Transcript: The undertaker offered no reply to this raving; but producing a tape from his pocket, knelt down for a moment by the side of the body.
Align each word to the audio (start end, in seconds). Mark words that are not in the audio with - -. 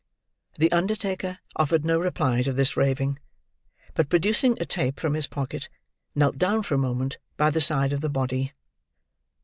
The 0.57 0.71
undertaker 0.71 1.37
offered 1.57 1.85
no 1.85 1.99
reply 1.99 2.41
to 2.41 2.51
this 2.53 2.75
raving; 2.75 3.19
but 3.93 4.09
producing 4.09 4.57
a 4.59 4.65
tape 4.65 4.99
from 4.99 5.13
his 5.13 5.27
pocket, 5.27 5.69
knelt 6.15 6.39
down 6.39 6.63
for 6.63 6.73
a 6.73 6.77
moment 6.79 7.19
by 7.37 7.51
the 7.51 7.61
side 7.61 7.93
of 7.93 8.01
the 8.01 8.09
body. 8.09 8.51